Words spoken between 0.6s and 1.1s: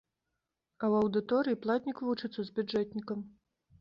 А ў